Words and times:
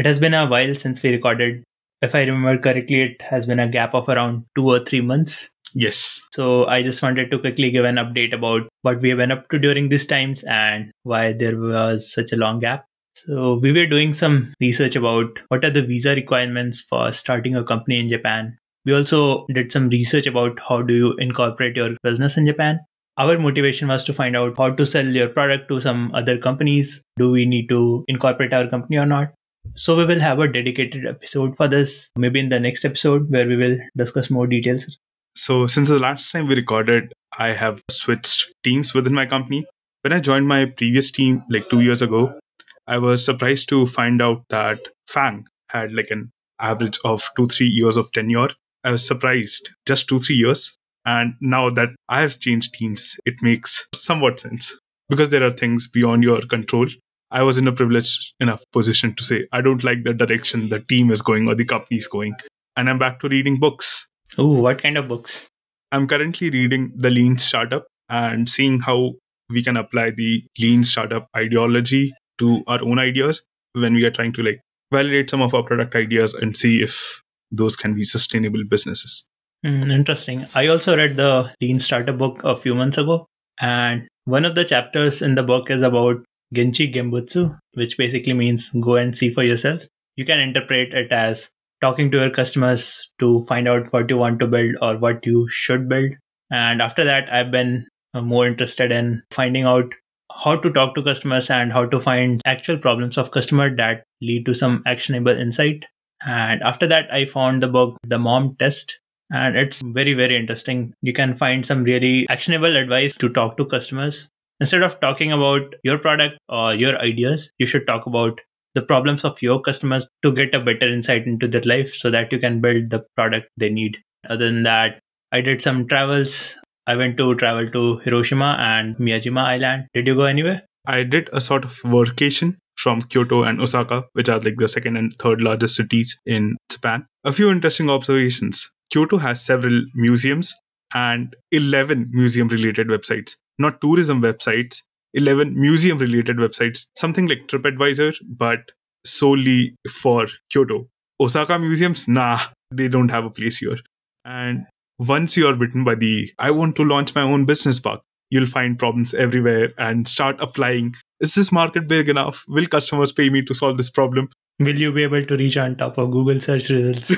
It 0.00 0.06
has 0.06 0.18
been 0.18 0.32
a 0.32 0.46
while 0.46 0.74
since 0.76 1.02
we 1.02 1.10
recorded. 1.10 1.62
If 2.00 2.14
I 2.14 2.20
remember 2.20 2.56
correctly, 2.56 3.02
it 3.02 3.20
has 3.20 3.44
been 3.44 3.60
a 3.60 3.68
gap 3.68 3.94
of 3.94 4.08
around 4.08 4.46
two 4.56 4.66
or 4.66 4.78
three 4.82 5.02
months. 5.02 5.50
Yes. 5.74 6.22
So 6.32 6.66
I 6.68 6.80
just 6.80 7.02
wanted 7.02 7.30
to 7.30 7.38
quickly 7.38 7.70
give 7.70 7.84
an 7.84 7.96
update 7.96 8.32
about 8.32 8.62
what 8.80 9.02
we 9.02 9.10
have 9.10 9.18
been 9.18 9.30
up 9.30 9.50
to 9.50 9.58
during 9.58 9.90
these 9.90 10.06
times 10.06 10.42
and 10.44 10.90
why 11.02 11.34
there 11.34 11.60
was 11.60 12.10
such 12.10 12.32
a 12.32 12.36
long 12.36 12.60
gap. 12.60 12.86
So 13.14 13.56
we 13.56 13.72
were 13.72 13.84
doing 13.84 14.14
some 14.14 14.54
research 14.58 14.96
about 14.96 15.38
what 15.48 15.66
are 15.66 15.70
the 15.70 15.82
visa 15.82 16.14
requirements 16.14 16.80
for 16.80 17.12
starting 17.12 17.54
a 17.54 17.62
company 17.62 18.00
in 18.00 18.08
Japan. 18.08 18.56
We 18.86 18.94
also 18.94 19.44
did 19.52 19.70
some 19.70 19.90
research 19.90 20.26
about 20.26 20.58
how 20.66 20.80
do 20.80 20.94
you 20.94 21.12
incorporate 21.18 21.76
your 21.76 21.94
business 22.02 22.38
in 22.38 22.46
Japan. 22.46 22.80
Our 23.18 23.38
motivation 23.38 23.88
was 23.88 24.04
to 24.04 24.14
find 24.14 24.34
out 24.34 24.56
how 24.56 24.70
to 24.70 24.86
sell 24.86 25.04
your 25.04 25.28
product 25.28 25.68
to 25.68 25.82
some 25.82 26.10
other 26.14 26.38
companies. 26.38 27.02
Do 27.18 27.30
we 27.30 27.44
need 27.44 27.68
to 27.68 28.06
incorporate 28.08 28.54
our 28.54 28.66
company 28.66 28.96
or 28.96 29.04
not? 29.04 29.34
So 29.76 29.96
we 29.96 30.04
will 30.04 30.20
have 30.20 30.38
a 30.40 30.52
dedicated 30.52 31.06
episode 31.06 31.56
for 31.56 31.68
this, 31.68 32.10
maybe 32.16 32.40
in 32.40 32.48
the 32.48 32.60
next 32.60 32.84
episode 32.84 33.30
where 33.30 33.46
we 33.46 33.56
will 33.56 33.78
discuss 33.96 34.30
more 34.30 34.46
details. 34.46 34.98
So 35.36 35.66
since 35.66 35.88
the 35.88 35.98
last 35.98 36.30
time 36.32 36.48
we 36.48 36.54
recorded, 36.54 37.12
I 37.38 37.48
have 37.48 37.82
switched 37.90 38.52
teams 38.64 38.94
within 38.94 39.14
my 39.14 39.26
company. 39.26 39.64
When 40.02 40.12
I 40.12 40.20
joined 40.20 40.48
my 40.48 40.64
previous 40.64 41.10
team 41.10 41.44
like 41.50 41.70
two 41.70 41.80
years 41.80 42.02
ago, 42.02 42.38
I 42.86 42.98
was 42.98 43.24
surprised 43.24 43.68
to 43.68 43.86
find 43.86 44.20
out 44.20 44.44
that 44.48 44.80
FAANG 45.08 45.44
had 45.68 45.92
like 45.92 46.10
an 46.10 46.32
average 46.58 46.98
of 47.04 47.28
two, 47.36 47.46
three 47.46 47.68
years 47.68 47.96
of 47.96 48.10
tenure. 48.12 48.48
I 48.82 48.92
was 48.92 49.06
surprised, 49.06 49.70
just 49.86 50.08
two, 50.08 50.18
three 50.18 50.36
years. 50.36 50.76
And 51.06 51.34
now 51.40 51.70
that 51.70 51.90
I 52.08 52.20
have 52.20 52.40
changed 52.40 52.74
teams, 52.74 53.16
it 53.24 53.34
makes 53.42 53.86
somewhat 53.94 54.40
sense 54.40 54.76
because 55.08 55.28
there 55.28 55.44
are 55.44 55.52
things 55.52 55.88
beyond 55.88 56.22
your 56.22 56.40
control. 56.42 56.88
I 57.30 57.42
was 57.42 57.58
in 57.58 57.68
a 57.68 57.72
privileged 57.72 58.34
enough 58.40 58.64
position 58.72 59.14
to 59.16 59.24
say, 59.24 59.46
I 59.52 59.60
don't 59.60 59.84
like 59.84 60.04
the 60.04 60.12
direction 60.12 60.68
the 60.68 60.80
team 60.80 61.10
is 61.10 61.22
going 61.22 61.46
or 61.46 61.54
the 61.54 61.64
company 61.64 61.98
is 61.98 62.08
going. 62.08 62.34
And 62.76 62.90
I'm 62.90 62.98
back 62.98 63.20
to 63.20 63.28
reading 63.28 63.58
books. 63.58 64.08
Oh, 64.36 64.52
what 64.52 64.82
kind 64.82 64.98
of 64.98 65.08
books? 65.08 65.48
I'm 65.92 66.06
currently 66.06 66.50
reading 66.50 66.92
The 66.96 67.10
Lean 67.10 67.38
Startup 67.38 67.86
and 68.08 68.48
seeing 68.48 68.80
how 68.80 69.14
we 69.48 69.62
can 69.62 69.76
apply 69.76 70.10
the 70.10 70.44
lean 70.58 70.84
startup 70.84 71.28
ideology 71.36 72.12
to 72.38 72.62
our 72.66 72.82
own 72.82 72.98
ideas 72.98 73.42
when 73.72 73.94
we 73.94 74.04
are 74.04 74.10
trying 74.10 74.32
to 74.34 74.42
like 74.42 74.60
validate 74.92 75.30
some 75.30 75.42
of 75.42 75.54
our 75.54 75.62
product 75.62 75.94
ideas 75.94 76.34
and 76.34 76.56
see 76.56 76.82
if 76.82 77.22
those 77.50 77.76
can 77.76 77.94
be 77.94 78.04
sustainable 78.04 78.62
businesses. 78.68 79.26
Mm, 79.64 79.92
interesting. 79.92 80.46
I 80.54 80.68
also 80.68 80.96
read 80.96 81.16
the 81.16 81.52
Lean 81.60 81.80
Startup 81.80 82.16
book 82.16 82.40
a 82.44 82.56
few 82.56 82.74
months 82.74 82.98
ago, 82.98 83.26
and 83.60 84.08
one 84.24 84.44
of 84.44 84.54
the 84.54 84.64
chapters 84.64 85.20
in 85.20 85.34
the 85.34 85.42
book 85.42 85.70
is 85.70 85.82
about 85.82 86.24
Genchi 86.54 86.92
Genbutsu, 86.92 87.58
which 87.74 87.96
basically 87.96 88.32
means 88.32 88.70
go 88.80 88.96
and 88.96 89.16
see 89.16 89.32
for 89.32 89.42
yourself. 89.42 89.82
You 90.16 90.24
can 90.24 90.40
interpret 90.40 90.92
it 90.92 91.12
as 91.12 91.50
talking 91.80 92.10
to 92.10 92.18
your 92.18 92.30
customers 92.30 93.08
to 93.18 93.44
find 93.44 93.68
out 93.68 93.92
what 93.92 94.10
you 94.10 94.18
want 94.18 94.38
to 94.40 94.46
build 94.46 94.76
or 94.82 94.98
what 94.98 95.24
you 95.24 95.48
should 95.50 95.88
build. 95.88 96.12
And 96.50 96.82
after 96.82 97.04
that, 97.04 97.32
I've 97.32 97.50
been 97.50 97.86
uh, 98.12 98.20
more 98.20 98.46
interested 98.46 98.90
in 98.92 99.22
finding 99.30 99.64
out 99.64 99.94
how 100.32 100.56
to 100.56 100.70
talk 100.70 100.94
to 100.94 101.02
customers 101.02 101.50
and 101.50 101.72
how 101.72 101.86
to 101.86 102.00
find 102.00 102.40
actual 102.44 102.78
problems 102.78 103.18
of 103.18 103.30
customer 103.30 103.74
that 103.76 104.04
lead 104.20 104.46
to 104.46 104.54
some 104.54 104.82
actionable 104.86 105.36
insight. 105.36 105.84
And 106.22 106.62
after 106.62 106.86
that, 106.88 107.12
I 107.12 107.24
found 107.24 107.62
the 107.62 107.68
book, 107.68 107.96
The 108.06 108.18
Mom 108.18 108.56
Test, 108.58 108.98
and 109.30 109.56
it's 109.56 109.80
very, 109.82 110.12
very 110.14 110.36
interesting. 110.36 110.92
You 111.02 111.12
can 111.12 111.36
find 111.36 111.64
some 111.64 111.84
really 111.84 112.26
actionable 112.28 112.76
advice 112.76 113.16
to 113.16 113.28
talk 113.28 113.56
to 113.56 113.64
customers. 113.64 114.28
Instead 114.60 114.82
of 114.82 115.00
talking 115.00 115.32
about 115.32 115.74
your 115.82 115.98
product 115.98 116.38
or 116.48 116.74
your 116.74 116.98
ideas, 116.98 117.50
you 117.58 117.66
should 117.66 117.86
talk 117.86 118.06
about 118.06 118.40
the 118.74 118.82
problems 118.82 119.24
of 119.24 119.40
your 119.42 119.60
customers 119.60 120.06
to 120.22 120.32
get 120.32 120.54
a 120.54 120.60
better 120.60 120.86
insight 120.86 121.26
into 121.26 121.48
their 121.48 121.62
life 121.62 121.94
so 121.94 122.10
that 122.10 122.30
you 122.30 122.38
can 122.38 122.60
build 122.60 122.90
the 122.90 123.04
product 123.16 123.48
they 123.56 123.70
need. 123.70 123.98
Other 124.28 124.46
than 124.46 124.62
that, 124.64 125.00
I 125.32 125.40
did 125.40 125.62
some 125.62 125.88
travels. 125.88 126.56
I 126.86 126.96
went 126.96 127.16
to 127.18 127.34
travel 127.36 127.70
to 127.70 127.98
Hiroshima 127.98 128.56
and 128.60 128.96
Miyajima 128.96 129.42
Island. 129.42 129.86
Did 129.94 130.06
you 130.06 130.14
go 130.14 130.24
anywhere? 130.24 130.62
I 130.86 131.04
did 131.04 131.28
a 131.32 131.40
sort 131.40 131.64
of 131.64 131.80
vacation 131.84 132.58
from 132.76 133.02
Kyoto 133.02 133.42
and 133.42 133.60
Osaka, 133.60 134.04
which 134.12 134.28
are 134.28 134.40
like 134.40 134.56
the 134.56 134.68
second 134.68 134.96
and 134.96 135.12
third 135.14 135.40
largest 135.40 135.76
cities 135.76 136.18
in 136.24 136.56
Japan. 136.70 137.06
A 137.24 137.32
few 137.32 137.50
interesting 137.50 137.90
observations. 137.90 138.70
Kyoto 138.90 139.18
has 139.18 139.42
several 139.42 139.82
museums 139.94 140.54
and 140.94 141.36
11 141.52 142.08
museum 142.10 142.48
related 142.48 142.88
websites, 142.88 143.36
not 143.60 143.80
tourism 143.80 144.20
websites, 144.22 144.82
11 145.14 145.58
museum 145.60 145.98
related 145.98 146.36
websites, 146.36 146.86
something 146.96 147.26
like 147.26 147.46
TripAdvisor, 147.46 148.16
but 148.28 148.58
solely 149.04 149.74
for 149.88 150.26
Kyoto. 150.50 150.88
Osaka 151.20 151.58
museums, 151.58 152.08
nah, 152.08 152.40
they 152.70 152.88
don't 152.88 153.10
have 153.10 153.24
a 153.24 153.30
place 153.30 153.58
here. 153.58 153.78
And 154.24 154.66
once 154.98 155.36
you 155.36 155.46
are 155.46 155.54
bitten 155.54 155.84
by 155.84 155.94
the 155.94 156.30
I 156.38 156.50
want 156.50 156.76
to 156.76 156.84
launch 156.84 157.14
my 157.14 157.22
own 157.22 157.44
business 157.44 157.80
park, 157.80 158.00
you'll 158.30 158.46
find 158.46 158.78
problems 158.78 159.14
everywhere 159.14 159.72
and 159.78 160.08
start 160.08 160.36
applying. 160.40 160.94
Is 161.20 161.34
this 161.34 161.52
market 161.52 161.88
big 161.88 162.08
enough? 162.08 162.44
Will 162.48 162.66
customers 162.66 163.12
pay 163.12 163.28
me 163.28 163.42
to 163.42 163.54
solve 163.54 163.76
this 163.76 163.90
problem? 163.90 164.30
Will 164.58 164.78
you 164.78 164.92
be 164.92 165.02
able 165.02 165.24
to 165.24 165.36
reach 165.36 165.56
on 165.56 165.76
top 165.76 165.98
of 165.98 166.10
Google 166.10 166.40
search 166.40 166.68
results? 166.70 167.14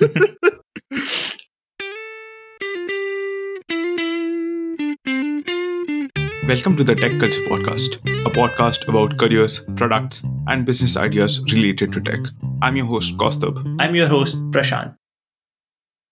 Welcome 6.46 6.76
to 6.76 6.84
the 6.84 6.94
Tech 6.94 7.18
Culture 7.18 7.40
Podcast, 7.42 7.96
a 8.24 8.30
podcast 8.30 8.86
about 8.88 9.18
careers, 9.18 9.66
products, 9.74 10.22
and 10.46 10.64
business 10.64 10.96
ideas 10.96 11.42
related 11.52 11.92
to 11.92 12.00
tech. 12.00 12.20
I'm 12.62 12.76
your 12.76 12.86
host, 12.86 13.16
Kaustubh. 13.16 13.76
I'm 13.80 13.96
your 13.96 14.06
host, 14.06 14.36
Prashant. 14.52 14.94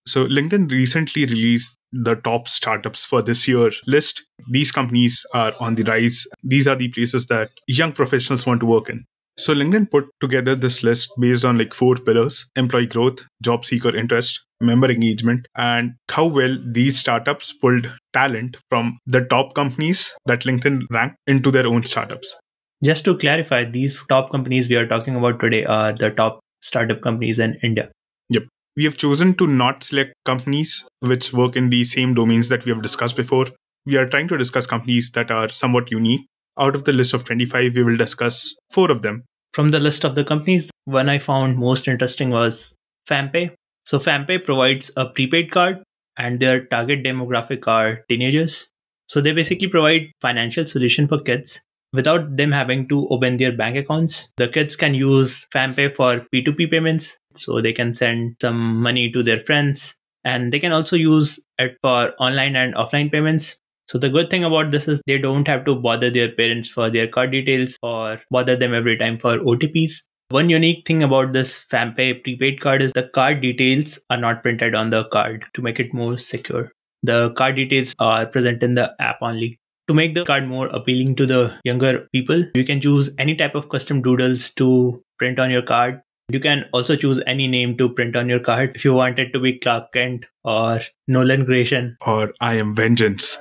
So, 0.09 0.27
LinkedIn 0.27 0.73
recently 0.73 1.27
released 1.27 1.77
the 1.93 2.17
top 2.17 2.49
startups 2.49 3.05
for 3.05 3.23
this 3.23 3.47
year 3.47 3.71
list. 3.87 4.25
These 4.51 4.73
companies 4.73 5.25
are 5.35 5.53
on 5.61 5.77
the 5.77 5.85
rise. 5.85 6.27
These 6.43 6.67
are 6.67 6.75
the 6.75 6.89
places 6.89 7.27
that 7.27 7.51
young 7.69 7.93
professionals 7.93 8.45
want 8.45 8.59
to 8.59 8.67
work 8.67 8.91
in. 8.91 9.05
So 9.37 9.53
LinkedIn 9.53 9.91
put 9.91 10.07
together 10.21 10.55
this 10.55 10.85
list 10.85 11.11
based 11.19 11.45
on 11.45 11.59
like 11.59 11.75
four 11.75 11.97
pillars 11.97 12.47
employee 12.55 12.87
growth, 12.87 13.25
job 13.43 13.65
seeker 13.65 13.95
interest, 13.95 14.41
member 14.65 14.91
engagement, 14.91 15.47
and 15.57 15.95
how 16.11 16.27
well 16.27 16.57
these 16.65 16.99
startups 16.99 17.53
pulled 17.53 17.91
talent 18.13 18.57
from 18.69 18.99
the 19.07 19.21
top 19.23 19.55
companies 19.55 20.15
that 20.27 20.41
LinkedIn 20.41 20.83
ranked 20.91 21.17
into 21.27 21.51
their 21.51 21.67
own 21.67 21.85
startups. 21.85 22.37
Just 22.83 23.05
to 23.05 23.17
clarify, 23.17 23.65
these 23.65 24.05
top 24.09 24.31
companies 24.31 24.69
we 24.69 24.77
are 24.77 24.87
talking 24.87 25.17
about 25.17 25.41
today 25.41 25.65
are 25.65 25.93
the 25.93 26.11
top 26.11 26.41
startup 26.61 27.01
companies 27.01 27.39
in 27.39 27.59
India. 27.63 27.91
Yep. 28.31 28.45
We 28.77 28.85
have 28.85 28.97
chosen 28.97 29.35
to 29.37 29.47
not 29.47 29.85
select 29.85 30.15
companies 30.25 30.85
which 31.01 31.33
work 31.33 31.57
in 31.57 31.71
the 31.71 31.85
same 31.85 32.15
domains 32.15 32.49
that 32.49 32.65
we 32.65 32.73
have 32.73 32.83
discussed 32.83 33.17
before. 33.17 33.47
We 33.87 33.97
are 33.97 34.09
trying 34.09 34.29
to 34.29 34.37
discuss 34.37 34.67
companies 34.67 35.11
that 35.13 35.31
are 35.31 35.49
somewhat 35.51 35.91
unique 35.91 36.27
out 36.59 36.75
of 36.75 36.85
the 36.85 36.93
list 36.93 37.15
of 37.15 37.25
25, 37.25 37.75
we 37.75 37.83
will 37.83 37.97
discuss 37.97 38.55
four 38.71 38.91
of 38.91 39.03
them. 39.03 39.25
From 39.53 39.71
the 39.71 39.81
list 39.81 40.05
of 40.05 40.15
the 40.15 40.25
companies, 40.25 40.71
one 40.85 41.09
I 41.09 41.19
found 41.19 41.59
most 41.59 41.89
interesting 41.89 42.31
was 42.31 42.75
FamPay. 43.09 43.53
So, 43.85 43.99
FamPay 43.99 44.45
provides 44.45 44.91
a 44.97 45.07
prepaid 45.07 45.51
card, 45.51 45.83
and 46.17 46.41
their 46.41 46.65
target 46.67 47.05
demographic 47.05 47.67
are 47.67 48.05
teenagers. 48.09 48.69
So, 49.09 49.21
they 49.21 49.33
basically 49.33 49.69
provide 49.69 50.13
financial 50.21 50.67
solution 50.67 51.09
for 51.09 51.21
kids 51.21 51.61
without 51.93 52.37
them 52.37 52.51
having 52.53 52.89
to 52.89 53.07
open 53.09 53.37
their 53.37 53.53
bank 53.53 53.77
accounts. 53.77 54.29
The 54.37 54.49
kids 54.49 54.75
can 54.77 54.95
use 54.95 55.47
FamPay 55.55 55.95
for 55.95 56.27
P2P 56.33 56.71
payments, 56.71 57.17
so 57.37 57.61
they 57.61 57.73
can 57.73 57.95
send 57.95 58.37
some 58.41 58.81
money 58.81 59.11
to 59.13 59.23
their 59.23 59.41
friends, 59.41 59.95
and 60.25 60.53
they 60.53 60.59
can 60.59 60.73
also 60.73 60.97
use 60.97 61.39
it 61.59 61.77
for 61.83 62.13
online 62.19 62.57
and 62.57 62.75
offline 62.75 63.13
payments. 63.13 63.57
So 63.87 63.99
the 63.99 64.09
good 64.09 64.31
thing 64.31 64.45
about 64.45 64.71
this 64.71 64.89
is 64.89 65.03
they 65.07 65.19
don't 65.19 65.47
have 65.47 65.67
to 65.67 65.75
bother 65.77 66.11
their 66.11 66.33
parents 66.33 66.69
for 66.71 66.89
their 66.91 67.07
card 67.07 67.33
details 67.33 67.77
or 67.83 68.21
bother 68.31 68.57
them 68.57 68.73
every 68.73 68.97
time 68.97 69.19
for 69.19 69.39
OTPs. 69.39 70.01
One 70.31 70.49
unique 70.49 70.87
thing 70.87 71.03
about 71.03 71.35
this 71.35 71.67
FamPay 71.71 72.25
prepaid 72.25 72.59
card 72.61 72.81
is 72.81 72.93
the 72.95 73.11
card 73.15 73.43
details 73.43 73.99
are 74.09 74.17
not 74.17 74.43
printed 74.43 74.75
on 74.75 74.89
the 74.89 75.05
card 75.05 75.45
to 75.53 75.61
make 75.61 75.79
it 75.79 75.93
more 75.93 76.17
secure. 76.17 76.73
The 77.03 77.31
card 77.33 77.57
details 77.57 77.95
are 77.99 78.25
present 78.25 78.63
in 78.63 78.75
the 78.75 78.95
app 78.99 79.19
only. 79.21 79.61
To 79.89 79.93
make 79.95 80.15
the 80.15 80.25
card 80.25 80.49
more 80.49 80.69
appealing 80.69 81.17
to 81.17 81.27
the 81.27 81.61
younger 81.63 82.09
people, 82.11 82.43
you 82.55 82.65
can 82.65 82.81
choose 82.81 83.11
any 83.19 83.37
type 83.37 83.55
of 83.55 83.69
custom 83.69 84.01
doodles 84.01 84.55
to 84.55 85.05
print 85.19 85.39
on 85.39 85.51
your 85.51 85.61
card. 85.61 86.01
You 86.31 86.41
can 86.41 86.65
also 86.73 86.97
choose 86.97 87.21
any 87.27 87.47
name 87.47 87.77
to 87.77 87.91
print 87.91 88.17
on 88.17 88.31
your 88.31 88.41
card 88.41 88.77
if 88.77 88.83
you 88.83 88.95
want 88.95 89.19
it 89.19 89.35
to 89.35 89.41
be 89.41 89.59
Clark 89.59 89.93
Kent 89.93 90.25
or 90.43 90.81
Nolan 91.07 91.45
Grayson 91.45 91.99
or 92.07 92.33
I 92.41 92.55
am 92.55 92.75
Vengeance. 92.75 93.37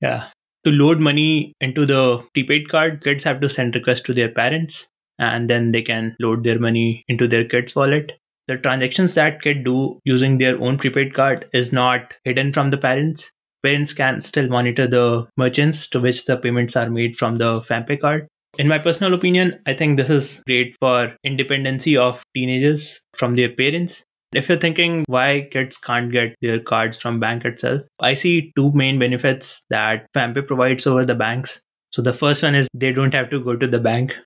yeah. 0.00 0.28
To 0.64 0.70
load 0.70 1.00
money 1.00 1.54
into 1.60 1.84
the 1.84 2.24
prepaid 2.32 2.68
card, 2.68 3.02
kids 3.02 3.24
have 3.24 3.40
to 3.40 3.48
send 3.48 3.74
requests 3.74 4.02
to 4.02 4.14
their 4.14 4.28
parents 4.28 4.86
and 5.18 5.48
then 5.50 5.72
they 5.72 5.82
can 5.82 6.16
load 6.20 6.44
their 6.44 6.58
money 6.58 7.04
into 7.08 7.28
their 7.28 7.44
kid's 7.44 7.74
wallet. 7.74 8.12
The 8.46 8.56
transactions 8.56 9.14
that 9.14 9.42
kid 9.42 9.64
do 9.64 10.00
using 10.04 10.38
their 10.38 10.60
own 10.60 10.78
prepaid 10.78 11.14
card 11.14 11.48
is 11.52 11.72
not 11.72 12.14
hidden 12.24 12.52
from 12.52 12.70
the 12.70 12.78
parents. 12.78 13.30
Parents 13.62 13.92
can 13.92 14.20
still 14.20 14.48
monitor 14.48 14.86
the 14.86 15.26
merchants 15.36 15.88
to 15.88 16.00
which 16.00 16.24
the 16.24 16.36
payments 16.36 16.76
are 16.76 16.88
made 16.88 17.16
from 17.16 17.36
the 17.38 17.60
FamPay 17.60 18.00
card. 18.00 18.28
In 18.56 18.66
my 18.66 18.78
personal 18.78 19.14
opinion, 19.14 19.60
I 19.66 19.74
think 19.74 19.96
this 19.96 20.10
is 20.10 20.42
great 20.46 20.76
for 20.80 21.14
independency 21.22 21.96
of 21.96 22.22
teenagers 22.34 23.00
from 23.16 23.36
their 23.36 23.50
parents. 23.50 24.04
If 24.34 24.48
you're 24.48 24.58
thinking 24.58 25.04
why 25.06 25.48
kids 25.50 25.76
can't 25.76 26.10
get 26.10 26.34
their 26.40 26.60
cards 26.60 26.98
from 26.98 27.20
bank 27.20 27.44
itself, 27.44 27.82
I 28.00 28.14
see 28.14 28.52
two 28.56 28.72
main 28.72 28.98
benefits 28.98 29.64
that 29.70 30.06
FamPay 30.14 30.46
provides 30.46 30.86
over 30.86 31.04
the 31.04 31.14
banks. 31.14 31.60
So 31.92 32.02
the 32.02 32.12
first 32.12 32.42
one 32.42 32.54
is 32.54 32.68
they 32.74 32.92
don't 32.92 33.14
have 33.14 33.30
to 33.30 33.40
go 33.40 33.56
to 33.56 33.66
the 33.66 33.80
bank. 33.80 34.16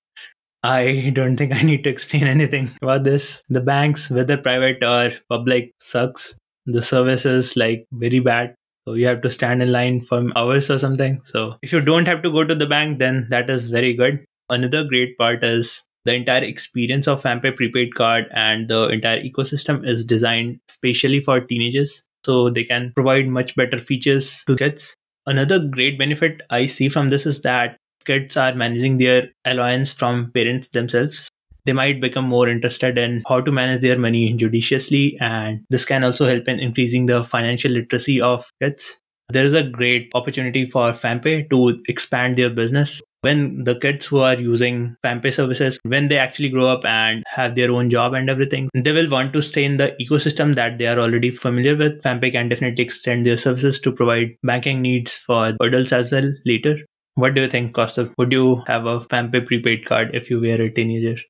I 0.63 1.11
don't 1.15 1.37
think 1.37 1.53
I 1.53 1.63
need 1.63 1.83
to 1.85 1.91
explain 1.91 2.25
anything 2.25 2.71
about 2.81 3.05
this. 3.05 3.43
The 3.49 3.61
banks, 3.61 4.11
whether 4.11 4.37
private 4.37 4.83
or 4.85 5.13
public, 5.29 5.73
sucks. 5.81 6.37
The 6.67 6.83
service 6.83 7.27
is 7.27 7.57
like 7.57 7.87
very 7.93 8.21
bad. 8.21 8.55
So 8.87 8.95
you 8.95 9.07
have 9.07 9.23
to 9.23 9.31
stand 9.31 9.63
in 9.63 9.73
line 9.73 10.01
for 10.01 10.25
hours 10.37 10.71
or 10.71 10.79
something. 10.79 11.21
So 11.25 11.57
if 11.63 11.73
you 11.73 11.81
don't 11.81 12.07
have 12.07 12.23
to 12.23 12.31
go 12.31 12.45
to 12.45 12.55
the 12.55 12.67
bank, 12.67 12.99
then 12.99 13.27
that 13.31 13.51
is 13.51 13.69
very 13.69 13.95
good. 13.95 14.25
Another 14.49 14.85
great 14.85 15.17
part 15.19 15.43
is 15.43 15.83
the 16.05 16.15
entire 16.15 16.45
experience 16.45 17.07
of 17.09 17.23
FamPay 17.23 17.57
prepaid 17.57 17.95
card 17.95 18.27
and 18.33 18.69
the 18.69 18.89
entire 18.89 19.21
ecosystem 19.21 19.87
is 19.87 20.05
designed 20.05 20.59
specially 20.69 21.21
for 21.21 21.41
teenagers. 21.41 22.05
So 22.25 22.51
they 22.51 22.65
can 22.65 22.93
provide 22.95 23.29
much 23.29 23.57
better 23.57 23.79
features 23.79 24.45
to 24.47 24.57
kids. 24.57 24.95
Another 25.27 25.59
great 25.59 25.99
benefit 25.99 26.43
I 26.51 26.67
see 26.67 26.89
from 26.89 27.11
this 27.11 27.27
is 27.27 27.41
that 27.43 27.77
kids 28.05 28.37
are 28.37 28.55
managing 28.55 28.99
their 28.99 29.29
allowance 29.45 29.93
from 29.93 30.31
parents 30.33 30.69
themselves 30.69 31.31
they 31.65 31.73
might 31.73 32.01
become 32.01 32.25
more 32.25 32.49
interested 32.49 32.99
in 32.99 33.23
how 33.29 33.41
to 33.41 33.53
manage 33.53 33.81
their 33.81 33.99
money 33.99 34.33
judiciously. 34.35 35.17
And 35.21 35.65
this 35.71 35.85
can 35.85 36.05
also 36.05 36.27
help 36.27 36.49
in 36.49 36.59
increasing 36.59 37.07
the 37.07 37.23
financial 37.23 37.73
literacy 37.73 38.21
of 38.21 38.51
kids. 38.61 38.99
There 39.29 39.45
is 39.45 39.55
a 39.55 39.63
great 39.63 40.11
opportunity 40.15 40.69
for 40.69 40.93
FamPay 40.93 41.49
to 41.51 41.83
expand 41.89 42.37
their 42.37 42.51
business. 42.51 43.01
When 43.23 43.63
the 43.63 43.77
kids 43.77 44.05
who 44.05 44.19
are 44.19 44.35
using 44.35 44.97
FamPay 45.05 45.33
services, 45.33 45.79
when 45.85 46.09
they 46.09 46.19
actually 46.19 46.49
grow 46.49 46.67
up 46.67 46.85
and 46.85 47.23
have 47.29 47.55
their 47.55 47.71
own 47.71 47.89
job 47.89 48.15
and 48.15 48.29
everything, 48.29 48.69
they 48.75 48.91
will 48.91 49.09
want 49.09 49.33
to 49.33 49.41
stay 49.41 49.65
in 49.65 49.77
the 49.77 49.97
ecosystem 50.01 50.57
that 50.57 50.79
they 50.79 50.89
are 50.89 50.99
already 50.99 51.31
familiar 51.31 51.77
with. 51.77 52.03
FamPay 52.03 52.33
can 52.33 52.49
definitely 52.49 52.85
extend 52.85 53.25
their 53.25 53.39
services 53.39 53.81
to 53.81 53.93
provide 53.93 54.37
banking 54.43 54.83
needs 54.83 55.19
for 55.19 55.55
adults 55.61 55.93
as 55.93 56.11
well 56.11 56.31
later. 56.45 56.79
What 57.15 57.35
do 57.35 57.43
you 57.43 57.49
think, 57.49 57.75
Kaustubh? 57.75 58.13
Would 58.17 58.33
you 58.33 58.63
have 58.67 58.87
a 58.87 59.01
FamPay 59.01 59.47
prepaid 59.47 59.85
card 59.85 60.15
if 60.15 60.31
you 60.31 60.41
were 60.41 60.63
a 60.63 60.71
teenager? 60.71 61.21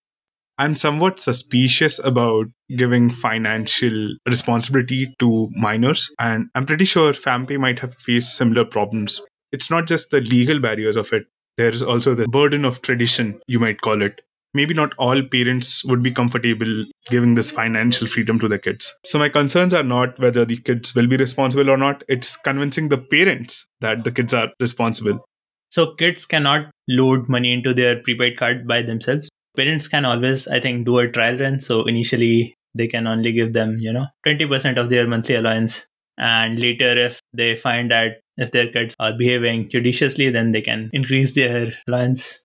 I'm 0.59 0.77
somewhat 0.77 1.19
suspicious 1.19 1.99
about 1.99 2.47
giving 2.77 3.11
financial 3.11 4.15
responsibility 4.27 5.15
to 5.19 5.51
minors, 5.57 6.11
and 6.21 6.49
I'm 6.55 6.67
pretty 6.67 6.85
sure 6.85 7.13
FamPay 7.13 7.59
might 7.59 7.81
have 7.81 7.95
faced 7.99 8.37
similar 8.37 8.65
problems. 8.65 9.21
It's 9.51 9.71
not 9.71 9.87
just 9.87 10.11
the 10.11 10.21
legal 10.21 10.61
barriers 10.61 10.97
of 10.97 11.13
it, 11.13 11.25
there's 11.57 11.83
also 11.83 12.15
the 12.15 12.29
burden 12.29 12.65
of 12.65 12.81
tradition, 12.83 13.41
you 13.47 13.59
might 13.59 13.81
call 13.81 14.03
it. 14.03 14.21
Maybe 14.55 14.75
not 14.75 14.93
all 14.99 15.23
parents 15.23 15.83
would 15.85 16.03
be 16.03 16.11
comfortable 16.11 16.85
giving 17.09 17.35
this 17.35 17.51
financial 17.51 18.07
freedom 18.07 18.39
to 18.39 18.49
their 18.49 18.59
kids. 18.59 18.95
So, 19.05 19.19
my 19.19 19.31
concerns 19.31 19.73
are 19.73 19.83
not 19.83 20.19
whether 20.21 20.45
the 20.45 20.59
kids 20.59 20.95
will 20.95 21.07
be 21.07 21.17
responsible 21.17 21.71
or 21.71 21.79
not, 21.79 22.05
it's 22.09 22.37
convincing 22.37 22.89
the 22.89 22.99
parents 22.99 23.67
that 23.81 24.05
the 24.05 24.13
kids 24.13 24.35
are 24.35 24.49
responsible. 24.61 25.25
So, 25.73 25.95
kids 25.95 26.27
cannot 26.27 26.71
load 26.87 27.31
money 27.31 27.51
into 27.51 27.73
their 27.73 27.97
prepaid 27.97 28.37
card 28.37 28.69
by 28.69 28.83
themselves. 28.83 29.31
Parents 29.57 29.89
can 29.89 30.05
always 30.05 30.47
i 30.49 30.61
think 30.61 30.85
do 30.85 30.99
a 30.99 31.09
trial 31.09 31.39
run. 31.39 31.61
So 31.61 31.85
initially 31.85 32.55
they 32.75 32.89
can 32.89 33.07
only 33.07 33.33
give 33.33 33.55
them 33.55 33.77
you 33.79 33.93
know 33.93 34.07
20% 34.27 34.79
of 34.79 34.91
their 34.91 35.07
monthly 35.07 35.35
allowance. 35.35 35.87
And 36.19 36.59
later 36.59 37.07
if 37.07 37.21
they 37.33 37.57
find 37.57 37.91
that 37.91 38.21
if 38.37 38.51
their 38.51 38.71
kids 38.71 38.95
are 38.99 39.15
behaving 39.15 39.71
judiciously 39.71 40.29
then 40.31 40.53
they 40.53 40.61
can 40.61 40.91
increase 40.93 41.35
their 41.35 41.73
allowance. 41.89 42.43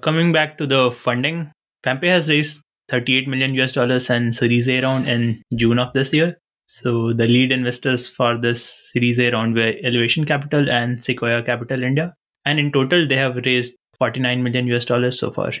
Coming 0.00 0.32
back 0.32 0.56
to 0.58 0.66
the 0.66 0.90
funding 0.90 1.52
FamPay 1.84 2.08
has 2.08 2.30
raised 2.30 2.62
38 2.88 3.28
million 3.28 3.58
us 3.60 3.72
dollars 3.72 4.08
and 4.08 4.34
series 4.34 4.68
a 4.70 4.80
round 4.80 5.06
in 5.06 5.42
june 5.54 5.78
of 5.78 5.92
this 5.92 6.14
year. 6.14 6.36
So 6.66 7.12
the 7.12 7.28
lead 7.28 7.52
investors 7.52 8.08
for 8.08 8.38
this 8.38 8.90
series 8.92 9.18
a 9.18 9.30
round 9.30 9.54
were 9.54 9.74
elevation 9.82 10.24
capital 10.24 10.70
and 10.70 11.04
sequoia 11.04 11.42
capital 11.42 11.82
india 11.82 12.14
and 12.44 12.58
in 12.58 12.72
total 12.72 13.06
they 13.06 13.16
have 13.16 13.36
raised 13.44 13.74
49 13.98 14.42
million 14.42 14.72
us 14.72 14.84
dollars 14.84 15.18
so 15.18 15.30
far 15.30 15.52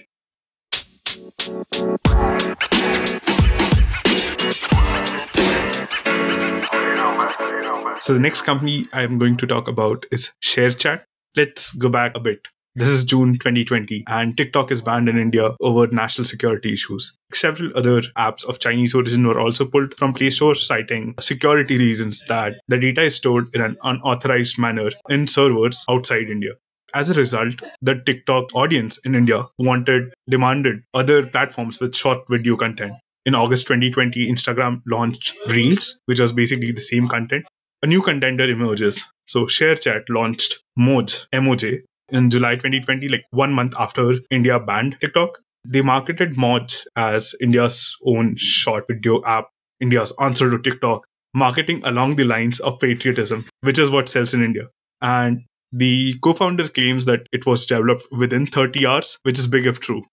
so 8.00 8.12
the 8.12 8.20
next 8.20 8.42
company 8.42 8.86
I'm 8.92 9.18
going 9.18 9.36
to 9.38 9.46
talk 9.46 9.66
about 9.66 10.04
is 10.10 10.30
ShareChat. 10.42 11.02
Let's 11.36 11.72
go 11.72 11.88
back 11.88 12.12
a 12.14 12.20
bit. 12.20 12.40
This 12.76 12.88
is 12.88 13.04
June 13.04 13.34
2020, 13.34 14.02
and 14.08 14.36
TikTok 14.36 14.72
is 14.72 14.82
banned 14.82 15.08
in 15.08 15.16
India 15.16 15.54
over 15.60 15.86
national 15.86 16.24
security 16.24 16.72
issues. 16.72 17.16
Several 17.32 17.70
other 17.76 18.02
apps 18.18 18.44
of 18.44 18.58
Chinese 18.58 18.94
origin 18.96 19.24
were 19.26 19.38
also 19.38 19.64
pulled 19.64 19.94
from 19.96 20.12
Play 20.12 20.30
Store, 20.30 20.56
citing 20.56 21.14
security 21.20 21.78
reasons 21.78 22.24
that 22.26 22.54
the 22.66 22.76
data 22.76 23.02
is 23.02 23.14
stored 23.14 23.46
in 23.54 23.60
an 23.60 23.76
unauthorized 23.84 24.58
manner 24.58 24.90
in 25.08 25.28
servers 25.28 25.84
outside 25.88 26.28
India. 26.28 26.54
As 26.94 27.10
a 27.10 27.14
result, 27.14 27.54
the 27.82 27.96
TikTok 28.06 28.54
audience 28.54 28.98
in 28.98 29.16
India 29.16 29.46
wanted, 29.58 30.14
demanded 30.30 30.84
other 30.94 31.26
platforms 31.26 31.80
with 31.80 31.96
short 31.96 32.20
video 32.30 32.56
content. 32.56 32.92
In 33.26 33.34
August 33.34 33.66
2020, 33.66 34.30
Instagram 34.30 34.80
launched 34.86 35.34
Reels, 35.48 35.98
which 36.06 36.20
was 36.20 36.32
basically 36.32 36.70
the 36.70 36.80
same 36.80 37.08
content. 37.08 37.46
A 37.82 37.88
new 37.88 38.00
contender 38.00 38.48
emerges. 38.48 39.04
So 39.26 39.46
ShareChat 39.46 40.04
launched 40.08 40.62
Moj, 40.78 41.26
MOJ, 41.34 41.82
in 42.10 42.30
July 42.30 42.54
2020, 42.54 43.08
like 43.08 43.24
one 43.32 43.52
month 43.52 43.74
after 43.76 44.14
India 44.30 44.60
banned 44.60 44.96
TikTok. 45.00 45.40
They 45.66 45.82
marketed 45.82 46.36
Moj 46.36 46.86
as 46.94 47.34
India's 47.40 47.96
own 48.06 48.36
short 48.36 48.84
video 48.88 49.20
app, 49.24 49.48
India's 49.80 50.12
answer 50.20 50.48
to 50.48 50.60
TikTok, 50.60 51.04
marketing 51.34 51.82
along 51.84 52.14
the 52.14 52.24
lines 52.24 52.60
of 52.60 52.78
patriotism, 52.78 53.46
which 53.62 53.80
is 53.80 53.90
what 53.90 54.08
sells 54.08 54.32
in 54.32 54.44
India. 54.44 54.68
And 55.00 55.42
the 55.76 56.14
co 56.22 56.32
founder 56.32 56.68
claims 56.68 57.04
that 57.06 57.26
it 57.32 57.46
was 57.46 57.66
developed 57.66 58.06
within 58.12 58.46
30 58.46 58.86
hours, 58.86 59.18
which 59.22 59.38
is 59.38 59.48
big 59.48 59.66
if 59.66 59.80
true. 59.80 60.04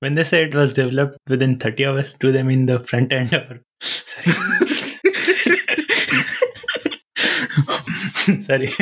When 0.00 0.14
they 0.14 0.24
say 0.24 0.44
it 0.44 0.54
was 0.54 0.74
developed 0.74 1.16
within 1.26 1.58
30 1.58 1.86
hours, 1.86 2.14
do 2.20 2.30
they 2.30 2.42
mean 2.42 2.66
the 2.66 2.80
front 2.80 3.12
end 3.12 3.32
or. 3.32 3.62
Sorry. 3.80 4.36
Sorry. 8.42 8.72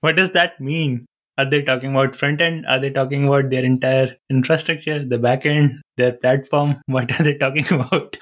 what 0.00 0.16
does 0.16 0.32
that 0.32 0.58
mean? 0.58 1.04
Are 1.36 1.48
they 1.48 1.62
talking 1.62 1.90
about 1.90 2.16
front 2.16 2.40
end? 2.40 2.64
Are 2.66 2.78
they 2.78 2.90
talking 2.90 3.26
about 3.26 3.50
their 3.50 3.64
entire 3.64 4.16
infrastructure, 4.30 5.04
the 5.04 5.18
back 5.18 5.44
end, 5.44 5.80
their 5.96 6.12
platform? 6.12 6.80
What 6.86 7.18
are 7.18 7.24
they 7.24 7.34
talking 7.34 7.66
about? 7.70 8.16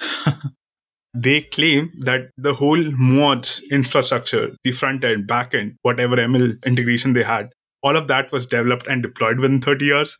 They 1.13 1.41
claim 1.41 1.91
that 1.99 2.29
the 2.37 2.53
whole 2.53 2.81
mods 2.91 3.61
infrastructure, 3.71 4.51
the 4.63 4.71
front 4.71 5.03
end, 5.03 5.27
back 5.27 5.53
end, 5.53 5.75
whatever 5.81 6.15
ML 6.15 6.63
integration 6.65 7.13
they 7.13 7.23
had, 7.23 7.49
all 7.83 7.97
of 7.97 8.07
that 8.07 8.31
was 8.31 8.45
developed 8.45 8.87
and 8.87 9.01
deployed 9.01 9.39
within 9.39 9.61
30 9.61 9.85
years. 9.85 10.17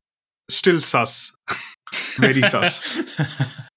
Still 0.50 0.81
sus. 0.81 1.31
Very 2.17 2.41
sus. 2.41 3.01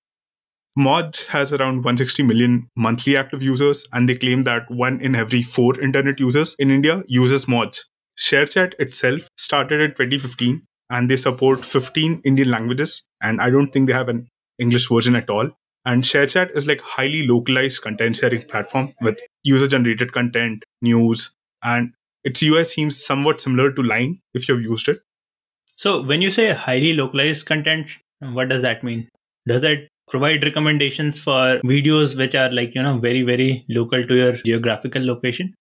Moj 0.78 1.26
has 1.26 1.52
around 1.52 1.85
160 1.85 2.25
million 2.25 2.68
monthly 2.76 3.16
active 3.16 3.42
users, 3.42 3.87
and 3.92 4.09
they 4.09 4.16
claim 4.16 4.42
that 4.42 4.68
one 4.68 5.00
in 5.00 5.14
every 5.14 5.40
four 5.40 5.80
internet 5.80 6.18
users 6.18 6.56
in 6.59 6.73
India 6.73 7.04
uses 7.06 7.47
Moj. 7.47 7.78
ShareChat 8.18 8.75
itself 8.80 9.28
started 9.38 9.80
in 9.80 9.90
2015, 9.90 10.62
and 10.90 11.09
they 11.09 11.16
support 11.16 11.64
15 11.64 12.23
Indian 12.25 12.50
languages, 12.50 13.04
and 13.23 13.40
I 13.40 13.50
don't 13.50 13.68
think 13.73 13.87
they 13.87 13.92
have 13.92 14.09
an 14.09 14.26
English 14.59 14.88
version 14.88 15.14
at 15.14 15.30
all. 15.30 15.50
And 15.85 16.03
ShareChat 16.03 16.57
is 16.57 16.67
like 16.67 16.81
highly 16.81 17.26
localized 17.26 17.83
content 17.83 18.17
sharing 18.17 18.47
platform 18.47 18.95
with 19.03 19.21
user 19.43 19.69
generated 19.69 20.12
content, 20.12 20.64
news, 20.81 21.31
and 21.62 21.93
its 22.25 22.43
UI 22.43 22.64
seems 22.64 23.05
somewhat 23.05 23.41
similar 23.41 23.71
to 23.73 23.83
Line 23.83 24.21
if 24.33 24.49
you've 24.49 24.62
used 24.62 24.88
it. 24.88 25.00
So 25.76 26.03
when 26.03 26.23
you 26.23 26.31
say 26.31 26.53
highly 26.53 26.95
localized 26.95 27.45
content, 27.47 27.91
what 28.21 28.49
does 28.49 28.62
that 28.62 28.83
mean? 28.83 29.09
Does 29.47 29.62
it 29.62 29.88
provide 30.09 30.43
recommendations 30.43 31.21
for 31.21 31.61
videos 31.64 32.17
which 32.17 32.35
are 32.35 32.50
like, 32.50 32.75
you 32.75 32.83
know, 32.83 32.99
very, 32.99 33.23
very 33.23 33.67
local 33.69 34.07
to 34.07 34.14
your 34.14 34.33
geographical 34.33 35.05
location? 35.05 35.55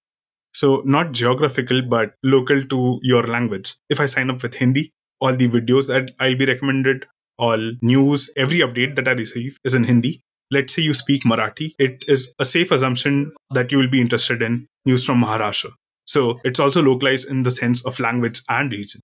So 0.53 0.83
not 0.85 1.11
geographical, 1.11 1.81
but 1.81 2.13
local 2.23 2.63
to 2.63 2.99
your 3.01 3.23
language. 3.23 3.75
If 3.89 3.99
I 3.99 4.05
sign 4.05 4.29
up 4.29 4.43
with 4.43 4.55
Hindi, 4.55 4.91
all 5.19 5.35
the 5.35 5.49
videos 5.49 5.87
that 5.87 6.11
I'll 6.19 6.37
be 6.37 6.45
recommended 6.45 7.07
all 7.43 7.71
news, 7.81 8.29
every 8.37 8.59
update 8.59 8.95
that 8.95 9.07
I 9.07 9.11
receive 9.11 9.57
is 9.65 9.73
in 9.73 9.83
Hindi. 9.83 10.21
Let's 10.49 10.73
say 10.73 10.83
you 10.83 10.93
speak 10.93 11.23
Marathi, 11.23 11.71
it 11.77 12.05
is 12.07 12.31
a 12.39 12.45
safe 12.45 12.71
assumption 12.71 13.31
that 13.51 13.71
you 13.71 13.79
will 13.79 13.89
be 13.89 13.99
interested 13.99 14.41
in 14.41 14.67
news 14.85 15.05
from 15.05 15.21
Maharashtra. 15.23 15.71
So 16.05 16.39
it's 16.43 16.59
also 16.59 16.81
localized 16.81 17.27
in 17.27 17.43
the 17.43 17.51
sense 17.51 17.85
of 17.85 17.99
language 17.99 18.41
and 18.49 18.71
region. 18.71 19.01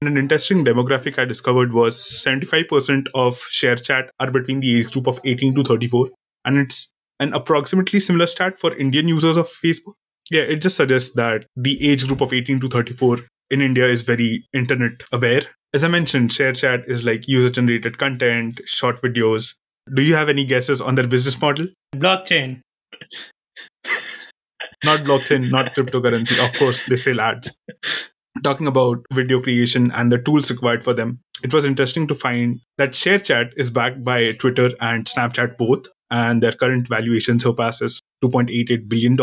And 0.00 0.10
an 0.10 0.16
interesting 0.16 0.64
demographic 0.64 1.18
I 1.18 1.24
discovered 1.24 1.72
was 1.72 1.96
75% 1.96 3.08
of 3.14 3.40
ShareChat 3.58 4.08
are 4.20 4.30
between 4.30 4.60
the 4.60 4.80
age 4.80 4.92
group 4.92 5.08
of 5.08 5.20
18 5.24 5.54
to 5.56 5.64
34. 5.64 6.10
And 6.44 6.58
it's 6.58 6.88
an 7.18 7.32
approximately 7.34 8.00
similar 8.00 8.26
stat 8.26 8.58
for 8.58 8.76
Indian 8.76 9.08
users 9.08 9.36
of 9.36 9.46
Facebook. 9.46 9.94
Yeah, 10.30 10.42
it 10.42 10.62
just 10.62 10.76
suggests 10.76 11.12
that 11.14 11.46
the 11.56 11.90
age 11.90 12.06
group 12.06 12.20
of 12.20 12.32
18 12.32 12.60
to 12.60 12.68
34 12.68 13.18
in 13.50 13.60
India 13.60 13.86
is 13.86 14.02
very 14.02 14.46
internet 14.52 15.02
aware. 15.12 15.42
As 15.74 15.84
I 15.84 15.88
mentioned, 15.88 16.30
ShareChat 16.30 16.88
is 16.88 17.04
like 17.04 17.28
user 17.28 17.50
generated 17.50 17.98
content, 17.98 18.60
short 18.64 19.00
videos. 19.02 19.54
Do 19.94 20.02
you 20.02 20.14
have 20.14 20.28
any 20.28 20.44
guesses 20.44 20.80
on 20.80 20.94
their 20.94 21.06
business 21.06 21.40
model? 21.40 21.66
Blockchain. 21.94 22.60
not 24.84 25.00
blockchain, 25.00 25.50
not 25.50 25.74
cryptocurrency. 25.74 26.44
Of 26.44 26.56
course, 26.58 26.86
they 26.86 26.96
sell 26.96 27.20
ads. 27.20 27.52
Talking 28.44 28.68
about 28.68 28.98
video 29.12 29.40
creation 29.40 29.90
and 29.92 30.10
the 30.10 30.18
tools 30.18 30.50
required 30.50 30.84
for 30.84 30.94
them, 30.94 31.20
it 31.42 31.52
was 31.52 31.64
interesting 31.64 32.06
to 32.06 32.14
find 32.14 32.60
that 32.78 32.92
ShareChat 32.92 33.52
is 33.56 33.70
backed 33.70 34.04
by 34.04 34.32
Twitter 34.32 34.70
and 34.80 35.04
Snapchat 35.06 35.56
both, 35.58 35.86
and 36.10 36.42
their 36.42 36.52
current 36.52 36.88
valuation 36.88 37.40
surpasses 37.40 38.00
$2.88 38.24 38.88
billion. 38.88 39.16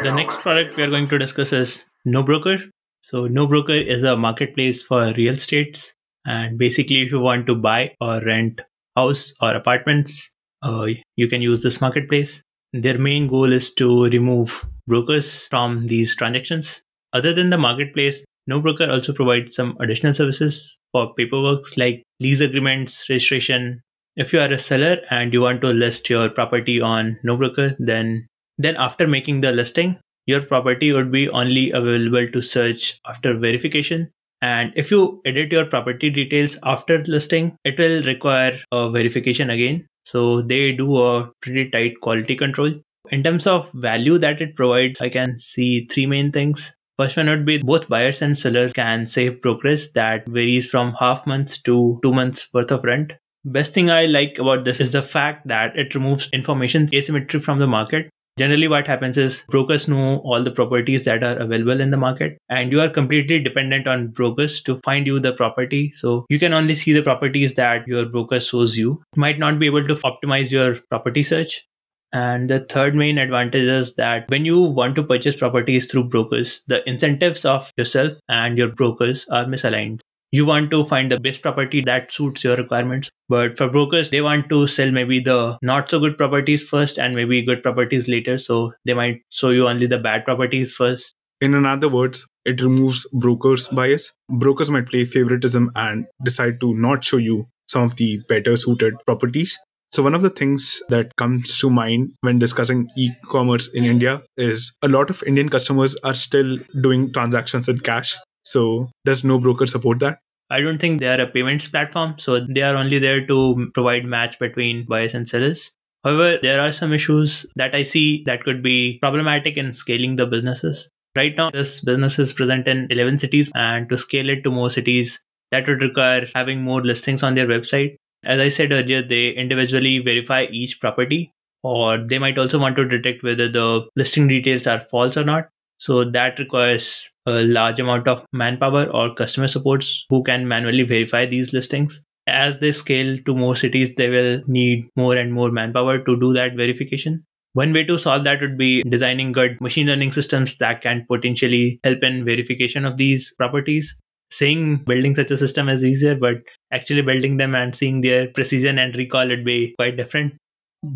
The 0.00 0.12
next 0.12 0.42
product 0.42 0.76
we 0.76 0.84
are 0.84 0.90
going 0.90 1.08
to 1.08 1.18
discuss 1.18 1.52
is 1.52 1.84
NoBroker. 2.06 2.70
So, 3.00 3.26
NoBroker 3.26 3.84
is 3.84 4.04
a 4.04 4.16
marketplace 4.16 4.80
for 4.80 5.12
real 5.14 5.34
estates. 5.34 5.92
And 6.24 6.56
basically, 6.56 7.02
if 7.02 7.10
you 7.10 7.18
want 7.18 7.48
to 7.48 7.56
buy 7.56 7.96
or 8.00 8.20
rent 8.24 8.60
house 8.94 9.34
or 9.42 9.54
apartments, 9.54 10.30
uh, 10.62 10.86
you 11.16 11.26
can 11.26 11.42
use 11.42 11.62
this 11.62 11.80
marketplace. 11.80 12.44
Their 12.72 12.96
main 12.96 13.26
goal 13.26 13.52
is 13.52 13.74
to 13.74 14.04
remove 14.04 14.64
brokers 14.86 15.48
from 15.48 15.82
these 15.82 16.14
transactions. 16.14 16.80
Other 17.12 17.34
than 17.34 17.50
the 17.50 17.58
marketplace, 17.58 18.22
NoBroker 18.48 18.88
also 18.88 19.12
provides 19.12 19.56
some 19.56 19.76
additional 19.80 20.14
services 20.14 20.78
for 20.92 21.12
paperwork 21.14 21.76
like 21.76 22.04
lease 22.20 22.40
agreements, 22.40 23.10
registration. 23.10 23.80
If 24.14 24.32
you 24.32 24.38
are 24.38 24.52
a 24.52 24.60
seller 24.60 24.98
and 25.10 25.32
you 25.32 25.42
want 25.42 25.60
to 25.62 25.70
list 25.70 26.08
your 26.08 26.28
property 26.28 26.80
on 26.80 27.18
NoBroker, 27.26 27.74
then 27.80 28.27
then 28.58 28.76
after 28.76 29.06
making 29.06 29.40
the 29.40 29.52
listing, 29.52 29.98
your 30.26 30.42
property 30.42 30.92
would 30.92 31.10
be 31.10 31.28
only 31.30 31.70
available 31.70 32.28
to 32.32 32.42
search 32.42 33.00
after 33.06 33.38
verification. 33.38 34.10
And 34.42 34.72
if 34.76 34.90
you 34.90 35.20
edit 35.24 35.50
your 35.50 35.64
property 35.64 36.10
details 36.10 36.58
after 36.62 37.02
listing, 37.04 37.56
it 37.64 37.78
will 37.78 38.02
require 38.02 38.60
a 38.70 38.90
verification 38.90 39.50
again. 39.50 39.86
So 40.04 40.42
they 40.42 40.72
do 40.72 41.02
a 41.02 41.30
pretty 41.40 41.70
tight 41.70 42.00
quality 42.00 42.36
control. 42.36 42.74
In 43.10 43.22
terms 43.22 43.46
of 43.46 43.70
value 43.72 44.18
that 44.18 44.40
it 44.42 44.54
provides, 44.54 45.00
I 45.00 45.08
can 45.08 45.38
see 45.38 45.86
three 45.86 46.06
main 46.06 46.30
things. 46.30 46.74
First 46.98 47.16
one 47.16 47.28
would 47.28 47.46
be 47.46 47.58
both 47.58 47.88
buyers 47.88 48.20
and 48.22 48.36
sellers 48.36 48.72
can 48.72 49.06
save 49.06 49.40
brokerage 49.40 49.92
that 49.92 50.28
varies 50.28 50.68
from 50.68 50.94
half 50.98 51.26
months 51.26 51.62
to 51.62 52.00
two 52.02 52.12
months 52.12 52.48
worth 52.52 52.72
of 52.72 52.84
rent. 52.84 53.12
Best 53.44 53.72
thing 53.72 53.88
I 53.88 54.06
like 54.06 54.38
about 54.38 54.64
this 54.64 54.80
is 54.80 54.90
the 54.90 55.02
fact 55.02 55.46
that 55.46 55.76
it 55.76 55.94
removes 55.94 56.28
information 56.32 56.88
asymmetry 56.92 57.40
from 57.40 57.60
the 57.60 57.66
market. 57.66 58.10
Generally, 58.38 58.68
what 58.68 58.86
happens 58.86 59.16
is 59.16 59.44
brokers 59.48 59.88
know 59.88 60.18
all 60.18 60.44
the 60.44 60.52
properties 60.52 61.04
that 61.04 61.24
are 61.24 61.36
available 61.38 61.80
in 61.80 61.90
the 61.90 61.96
market, 61.96 62.38
and 62.48 62.70
you 62.70 62.80
are 62.80 62.88
completely 62.88 63.40
dependent 63.40 63.88
on 63.88 64.08
brokers 64.08 64.60
to 64.62 64.78
find 64.84 65.08
you 65.08 65.18
the 65.18 65.32
property. 65.32 65.90
So 65.90 66.24
you 66.28 66.38
can 66.38 66.52
only 66.52 66.76
see 66.76 66.92
the 66.92 67.02
properties 67.02 67.54
that 67.54 67.88
your 67.88 68.06
broker 68.06 68.40
shows 68.40 68.76
you. 68.76 69.02
You 69.16 69.20
might 69.20 69.40
not 69.40 69.58
be 69.58 69.66
able 69.66 69.88
to 69.88 69.96
optimize 69.96 70.52
your 70.52 70.76
property 70.88 71.24
search. 71.24 71.64
And 72.12 72.48
the 72.48 72.60
third 72.60 72.94
main 72.94 73.18
advantage 73.18 73.66
is 73.66 73.96
that 73.96 74.30
when 74.30 74.44
you 74.44 74.60
want 74.60 74.94
to 74.96 75.02
purchase 75.02 75.36
properties 75.36 75.90
through 75.90 76.04
brokers, 76.04 76.62
the 76.68 76.88
incentives 76.88 77.44
of 77.44 77.72
yourself 77.76 78.12
and 78.28 78.56
your 78.56 78.68
brokers 78.68 79.26
are 79.28 79.44
misaligned 79.44 80.00
you 80.30 80.44
want 80.44 80.70
to 80.70 80.84
find 80.84 81.10
the 81.10 81.18
best 81.18 81.42
property 81.42 81.80
that 81.82 82.12
suits 82.12 82.44
your 82.44 82.56
requirements. 82.56 83.10
But 83.28 83.56
for 83.56 83.68
brokers, 83.68 84.10
they 84.10 84.20
want 84.20 84.48
to 84.50 84.66
sell 84.66 84.90
maybe 84.90 85.20
the 85.20 85.58
not 85.62 85.90
so 85.90 86.00
good 86.00 86.18
properties 86.18 86.68
first 86.68 86.98
and 86.98 87.14
maybe 87.14 87.42
good 87.42 87.62
properties 87.62 88.08
later. 88.08 88.38
So 88.38 88.72
they 88.84 88.94
might 88.94 89.22
show 89.30 89.50
you 89.50 89.68
only 89.68 89.86
the 89.86 89.98
bad 89.98 90.24
properties 90.24 90.72
first. 90.72 91.14
In 91.40 91.54
other 91.64 91.88
words, 91.88 92.26
it 92.44 92.60
removes 92.60 93.06
brokers' 93.12 93.68
bias. 93.68 94.12
Brokers 94.28 94.70
might 94.70 94.86
play 94.86 95.04
favoritism 95.04 95.70
and 95.74 96.06
decide 96.24 96.60
to 96.60 96.74
not 96.74 97.04
show 97.04 97.18
you 97.18 97.46
some 97.68 97.82
of 97.82 97.96
the 97.96 98.20
better 98.28 98.56
suited 98.56 98.94
properties. 99.06 99.58
So, 99.92 100.02
one 100.02 100.14
of 100.14 100.22
the 100.22 100.30
things 100.30 100.82
that 100.90 101.16
comes 101.16 101.58
to 101.60 101.70
mind 101.70 102.14
when 102.20 102.38
discussing 102.38 102.88
e 102.96 103.10
commerce 103.24 103.68
in 103.72 103.84
India 103.84 104.22
is 104.36 104.72
a 104.82 104.88
lot 104.88 105.08
of 105.08 105.22
Indian 105.26 105.48
customers 105.48 105.96
are 106.04 106.14
still 106.14 106.58
doing 106.82 107.12
transactions 107.12 107.68
in 107.68 107.78
cash 107.80 108.16
so 108.48 108.90
does 109.04 109.22
NoBroker 109.22 109.68
support 109.68 109.98
that? 110.00 110.20
I 110.50 110.60
don't 110.62 110.78
think 110.78 111.00
they 111.00 111.08
are 111.08 111.20
a 111.20 111.26
payments 111.26 111.68
platform, 111.68 112.14
so 112.18 112.40
they 112.40 112.62
are 112.62 112.76
only 112.76 112.98
there 112.98 113.26
to 113.26 113.70
provide 113.74 114.06
match 114.06 114.38
between 114.38 114.86
buyers 114.86 115.12
and 115.12 115.28
sellers. 115.28 115.72
However, 116.02 116.38
there 116.40 116.60
are 116.62 116.72
some 116.72 116.94
issues 116.94 117.44
that 117.56 117.74
I 117.74 117.82
see 117.82 118.22
that 118.24 118.44
could 118.44 118.62
be 118.62 118.98
problematic 119.02 119.58
in 119.58 119.74
scaling 119.74 120.16
the 120.16 120.24
businesses. 120.26 120.88
Right 121.14 121.34
now, 121.36 121.50
this 121.50 121.80
business 121.80 122.18
is 122.18 122.32
present 122.32 122.66
in 122.66 122.86
11 122.90 123.18
cities, 123.18 123.52
and 123.54 123.88
to 123.90 123.98
scale 123.98 124.30
it 124.30 124.42
to 124.44 124.50
more 124.50 124.70
cities, 124.70 125.20
that 125.50 125.68
would 125.68 125.82
require 125.82 126.26
having 126.34 126.62
more 126.62 126.80
listings 126.80 127.22
on 127.22 127.34
their 127.34 127.46
website. 127.46 127.96
As 128.24 128.40
I 128.40 128.48
said 128.48 128.72
earlier, 128.72 129.02
they 129.02 129.28
individually 129.30 129.98
verify 129.98 130.46
each 130.50 130.80
property, 130.80 131.32
or 131.62 131.98
they 131.98 132.18
might 132.18 132.38
also 132.38 132.58
want 132.58 132.76
to 132.76 132.88
detect 132.88 133.22
whether 133.22 133.48
the 133.48 133.86
listing 133.96 134.28
details 134.28 134.66
are 134.66 134.80
false 134.80 135.16
or 135.18 135.24
not. 135.24 135.48
So 135.78 136.04
that 136.10 136.38
requires 136.38 137.10
a 137.28 137.42
large 137.42 137.78
amount 137.80 138.08
of 138.08 138.24
manpower 138.32 138.86
or 138.86 139.14
customer 139.14 139.48
supports 139.48 140.06
who 140.08 140.22
can 140.22 140.48
manually 140.48 140.82
verify 140.82 141.26
these 141.26 141.52
listings. 141.52 142.02
As 142.26 142.58
they 142.58 142.72
scale 142.72 143.18
to 143.24 143.34
more 143.34 143.56
cities, 143.56 143.94
they 143.94 144.10
will 144.10 144.42
need 144.46 144.88
more 144.96 145.16
and 145.16 145.32
more 145.32 145.50
manpower 145.50 145.98
to 145.98 146.20
do 146.20 146.32
that 146.34 146.56
verification. 146.56 147.24
One 147.54 147.72
way 147.72 147.84
to 147.84 147.98
solve 147.98 148.24
that 148.24 148.40
would 148.40 148.58
be 148.58 148.82
designing 148.82 149.32
good 149.32 149.60
machine 149.60 149.86
learning 149.86 150.12
systems 150.12 150.58
that 150.58 150.82
can 150.82 151.06
potentially 151.10 151.80
help 151.82 152.02
in 152.02 152.24
verification 152.24 152.84
of 152.84 152.98
these 152.98 153.32
properties. 153.34 153.96
Saying 154.30 154.84
building 154.84 155.14
such 155.14 155.30
a 155.30 155.38
system 155.38 155.70
is 155.70 155.82
easier, 155.82 156.14
but 156.14 156.36
actually 156.70 157.00
building 157.00 157.38
them 157.38 157.54
and 157.54 157.74
seeing 157.74 158.02
their 158.02 158.28
precision 158.28 158.78
and 158.78 158.94
recall 158.94 159.26
would 159.26 159.44
be 159.44 159.74
quite 159.78 159.96
different. 159.96 160.34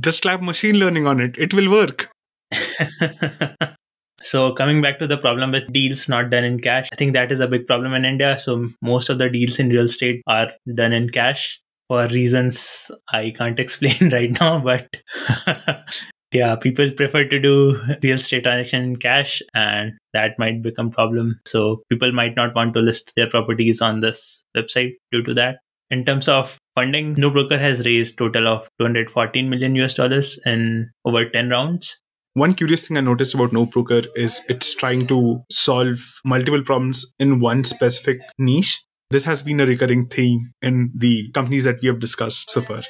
Just 0.00 0.22
slap 0.22 0.42
machine 0.42 0.76
learning 0.76 1.06
on 1.06 1.20
it, 1.20 1.36
it 1.38 1.54
will 1.54 1.70
work. 1.70 2.10
So 4.22 4.52
coming 4.52 4.80
back 4.80 4.98
to 5.00 5.06
the 5.06 5.18
problem 5.18 5.52
with 5.52 5.72
deals 5.72 6.08
not 6.08 6.30
done 6.30 6.44
in 6.44 6.60
cash, 6.60 6.88
I 6.92 6.96
think 6.96 7.12
that 7.14 7.32
is 7.32 7.40
a 7.40 7.46
big 7.46 7.66
problem 7.66 7.92
in 7.94 8.04
India. 8.04 8.38
So 8.38 8.68
most 8.80 9.08
of 9.08 9.18
the 9.18 9.28
deals 9.28 9.58
in 9.58 9.70
real 9.70 9.84
estate 9.84 10.22
are 10.26 10.50
done 10.74 10.92
in 10.92 11.10
cash 11.10 11.60
for 11.88 12.06
reasons 12.08 12.90
I 13.12 13.34
can't 13.36 13.60
explain 13.66 14.10
right 14.10 14.38
now, 14.40 14.60
but 14.60 14.96
yeah, 16.32 16.56
people 16.56 16.90
prefer 16.92 17.24
to 17.24 17.38
do 17.38 17.80
real 18.02 18.16
estate 18.16 18.44
transaction 18.44 18.82
in 18.82 18.96
cash 18.96 19.42
and 19.54 19.92
that 20.12 20.38
might 20.38 20.62
become 20.62 20.90
problem. 20.90 21.40
So 21.46 21.82
people 21.88 22.12
might 22.12 22.36
not 22.36 22.54
want 22.54 22.74
to 22.74 22.80
list 22.80 23.12
their 23.16 23.28
properties 23.28 23.80
on 23.80 24.00
this 24.00 24.44
website 24.56 24.92
due 25.10 25.22
to 25.24 25.34
that. 25.34 25.58
In 25.90 26.06
terms 26.06 26.26
of 26.26 26.56
funding, 26.74 27.14
NoBroker 27.16 27.58
has 27.58 27.84
raised 27.84 28.16
total 28.16 28.48
of 28.48 28.66
214 28.80 29.50
million 29.50 29.76
US 29.76 29.92
dollars 29.92 30.38
in 30.46 30.90
over 31.04 31.28
10 31.28 31.50
rounds 31.50 31.98
one 32.34 32.54
curious 32.54 32.88
thing 32.88 32.96
I 32.96 33.00
noticed 33.00 33.34
about 33.34 33.50
NoBroker 33.50 34.06
is 34.16 34.40
it's 34.48 34.74
trying 34.74 35.06
to 35.08 35.42
solve 35.50 35.98
multiple 36.24 36.62
problems 36.62 37.12
in 37.18 37.40
one 37.40 37.64
specific 37.64 38.20
niche. 38.38 38.82
This 39.10 39.24
has 39.24 39.42
been 39.42 39.60
a 39.60 39.66
recurring 39.66 40.06
theme 40.06 40.52
in 40.62 40.90
the 40.94 41.30
companies 41.32 41.64
that 41.64 41.82
we 41.82 41.88
have 41.88 42.00
discussed 42.00 42.50
so 42.50 42.62
far. 42.62 42.82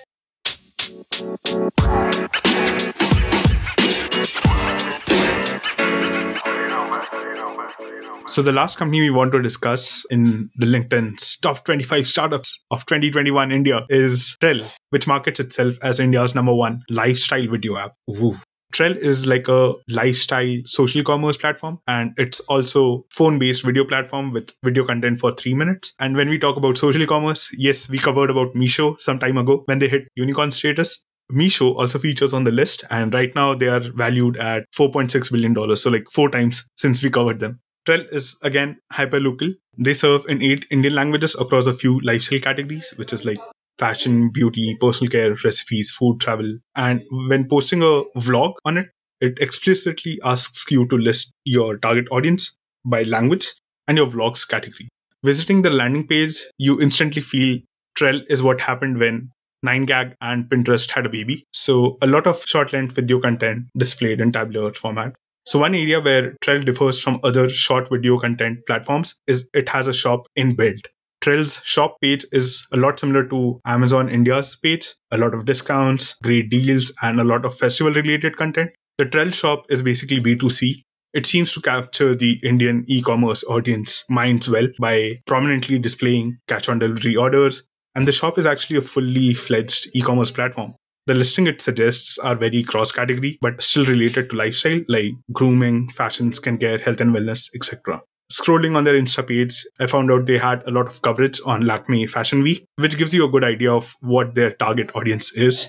So, 8.28 8.40
the 8.40 8.52
last 8.52 8.78
company 8.78 9.00
we 9.00 9.10
want 9.10 9.32
to 9.32 9.42
discuss 9.42 10.06
in 10.08 10.48
the 10.56 10.64
LinkedIn's 10.64 11.36
top 11.38 11.64
25 11.64 12.06
startups 12.06 12.58
of 12.70 12.86
2021 12.86 13.52
India 13.52 13.80
is 13.90 14.38
Trell, 14.40 14.72
which 14.90 15.06
markets 15.06 15.40
itself 15.40 15.74
as 15.82 16.00
India's 16.00 16.34
number 16.34 16.54
one 16.54 16.82
lifestyle 16.88 17.46
video 17.48 17.76
app. 17.76 17.92
Ooh. 18.08 18.38
Trell 18.72 18.96
is 18.96 19.26
like 19.26 19.48
a 19.48 19.74
lifestyle 19.88 20.56
social 20.64 21.04
commerce 21.04 21.36
platform 21.36 21.78
and 21.86 22.12
it's 22.16 22.40
also 22.40 23.04
phone 23.10 23.38
based 23.38 23.64
video 23.64 23.84
platform 23.84 24.32
with 24.32 24.54
video 24.64 24.84
content 24.84 25.20
for 25.20 25.32
three 25.32 25.54
minutes. 25.54 25.92
And 25.98 26.16
when 26.16 26.28
we 26.30 26.38
talk 26.38 26.56
about 26.56 26.78
social 26.78 27.06
commerce, 27.06 27.48
yes, 27.52 27.88
we 27.88 27.98
covered 27.98 28.30
about 28.30 28.54
Meesho 28.54 29.00
some 29.00 29.18
time 29.18 29.36
ago 29.36 29.62
when 29.66 29.78
they 29.78 29.88
hit 29.88 30.08
unicorn 30.14 30.50
status. 30.50 31.04
Meesho 31.30 31.74
also 31.76 31.98
features 31.98 32.34
on 32.34 32.44
the 32.44 32.50
list, 32.50 32.84
and 32.90 33.14
right 33.14 33.34
now 33.34 33.54
they 33.54 33.68
are 33.68 33.80
valued 33.80 34.36
at 34.36 34.64
$4.6 34.76 35.32
billion, 35.32 35.76
so 35.76 35.88
like 35.88 36.04
four 36.12 36.28
times 36.28 36.68
since 36.76 37.02
we 37.02 37.08
covered 37.08 37.40
them. 37.40 37.60
Trell 37.88 38.06
is 38.12 38.36
again 38.42 38.78
hyper 38.92 39.18
local. 39.18 39.52
They 39.78 39.94
serve 39.94 40.26
in 40.28 40.42
eight 40.42 40.66
Indian 40.70 40.94
languages 40.94 41.34
across 41.38 41.66
a 41.66 41.72
few 41.72 42.00
lifestyle 42.00 42.38
categories, 42.38 42.92
which 42.96 43.12
is 43.12 43.24
like 43.24 43.38
fashion, 43.78 44.30
beauty, 44.30 44.76
personal 44.80 45.10
care, 45.10 45.34
recipes, 45.44 45.90
food, 45.90 46.20
travel. 46.20 46.58
And 46.76 47.02
when 47.10 47.48
posting 47.48 47.82
a 47.82 48.02
vlog 48.16 48.54
on 48.64 48.78
it, 48.78 48.88
it 49.20 49.38
explicitly 49.40 50.18
asks 50.24 50.64
you 50.70 50.86
to 50.88 50.96
list 50.96 51.32
your 51.44 51.78
target 51.78 52.06
audience 52.10 52.56
by 52.84 53.04
language 53.04 53.52
and 53.86 53.96
your 53.96 54.06
vlogs 54.06 54.46
category. 54.46 54.88
Visiting 55.24 55.62
the 55.62 55.70
landing 55.70 56.06
page, 56.06 56.44
you 56.58 56.80
instantly 56.80 57.22
feel 57.22 57.58
Trell 57.96 58.22
is 58.28 58.42
what 58.42 58.60
happened 58.60 58.98
when 58.98 59.30
9gag 59.64 60.14
and 60.20 60.48
Pinterest 60.50 60.90
had 60.90 61.06
a 61.06 61.08
baby. 61.08 61.44
So 61.52 61.98
a 62.02 62.06
lot 62.06 62.26
of 62.26 62.42
short 62.46 62.72
length 62.72 62.94
video 62.96 63.20
content 63.20 63.66
displayed 63.78 64.20
in 64.20 64.32
tabular 64.32 64.72
format. 64.74 65.14
So 65.46 65.58
one 65.58 65.74
area 65.74 66.00
where 66.00 66.34
Trell 66.44 66.64
differs 66.64 67.00
from 67.00 67.20
other 67.22 67.48
short 67.48 67.88
video 67.90 68.18
content 68.18 68.60
platforms 68.66 69.14
is 69.26 69.48
it 69.54 69.68
has 69.68 69.86
a 69.86 69.92
shop 69.92 70.26
inbuilt. 70.38 70.86
Trell's 71.22 71.60
shop 71.62 71.96
page 72.02 72.26
is 72.32 72.66
a 72.72 72.76
lot 72.76 72.98
similar 72.98 73.24
to 73.28 73.60
Amazon 73.64 74.08
India's 74.08 74.56
page, 74.56 74.94
a 75.10 75.18
lot 75.18 75.34
of 75.34 75.44
discounts, 75.44 76.16
great 76.22 76.50
deals, 76.50 76.92
and 77.02 77.20
a 77.20 77.24
lot 77.24 77.44
of 77.44 77.56
festival 77.56 77.92
related 77.92 78.36
content. 78.36 78.70
The 78.98 79.06
Trell 79.06 79.32
shop 79.32 79.64
is 79.70 79.82
basically 79.82 80.20
B2C. 80.20 80.82
It 81.14 81.26
seems 81.26 81.52
to 81.54 81.60
capture 81.60 82.14
the 82.14 82.40
Indian 82.42 82.84
e 82.88 83.02
commerce 83.02 83.44
audience 83.44 84.04
minds 84.08 84.50
well 84.50 84.68
by 84.80 85.20
prominently 85.26 85.78
displaying 85.78 86.38
cash 86.48 86.68
on 86.68 86.78
delivery 86.78 87.16
orders. 87.16 87.62
And 87.94 88.08
the 88.08 88.12
shop 88.12 88.38
is 88.38 88.46
actually 88.46 88.76
a 88.76 88.82
fully 88.82 89.34
fledged 89.34 89.90
e 89.94 90.00
commerce 90.00 90.30
platform. 90.30 90.74
The 91.06 91.14
listing 91.14 91.46
it 91.46 91.60
suggests 91.60 92.18
are 92.18 92.36
very 92.36 92.62
cross 92.62 92.92
category, 92.92 93.38
but 93.40 93.62
still 93.62 93.84
related 93.84 94.30
to 94.30 94.36
lifestyle 94.36 94.80
like 94.88 95.12
grooming, 95.32 95.90
fashion, 95.90 96.32
skincare, 96.32 96.80
health 96.80 97.00
and 97.00 97.14
wellness, 97.14 97.48
etc. 97.54 98.02
Scrolling 98.32 98.76
on 98.76 98.84
their 98.84 98.94
Insta 98.94 99.26
page, 99.26 99.62
I 99.78 99.86
found 99.86 100.10
out 100.10 100.24
they 100.24 100.38
had 100.38 100.66
a 100.66 100.70
lot 100.70 100.86
of 100.86 101.02
coverage 101.02 101.38
on 101.44 101.66
Lakme 101.66 102.08
Fashion 102.08 102.42
Week, 102.42 102.64
which 102.76 102.96
gives 102.96 103.12
you 103.12 103.26
a 103.26 103.28
good 103.28 103.44
idea 103.44 103.70
of 103.70 103.94
what 104.00 104.34
their 104.34 104.52
target 104.52 104.90
audience 104.96 105.30
is. 105.34 105.68